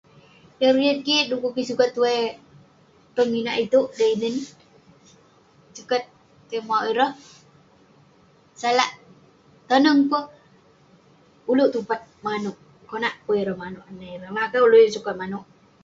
keriyet 0.59 0.99
kik 1.07 1.27
du'kuk 1.29 1.53
kik 1.55 1.67
sukat 1.69 1.89
tuwai 1.95 2.19
tong 3.15 3.31
inak 3.39 3.59
itouk, 3.63 3.87
da 3.97 4.05
inen, 4.15 4.35
sukat 5.77 6.03
tai 6.49 6.59
mauk 6.67 6.83
ireh, 6.91 7.11
salak 8.61 8.91
toneng 9.67 10.01
peh, 10.11 10.25
ulouk 11.51 11.71
tupat 11.73 12.01
manouk 12.25 12.57
konak 12.89 13.15
peh 13.25 13.37
ireh 13.41 13.57
manouk 13.61 13.85
anah 13.89 14.09
ireh, 14.15 14.29
ngelakat 14.31 14.65
ulouk 14.65 14.81
yeng 14.83 14.95
sukat 14.97 15.15
manouk 15.21 15.45